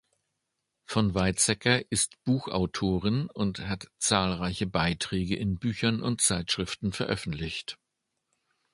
Von 0.87 1.13
Weizsäcker 1.13 1.83
ist 1.91 2.23
Buchautorin 2.23 3.27
und 3.29 3.67
hat 3.67 3.87
zahlreiche 3.99 4.65
Beiträge 4.65 5.35
in 5.35 5.59
Büchern 5.59 6.01
und 6.01 6.21
Zeitschriften 6.21 6.91
veröffentlicht. 6.91 7.77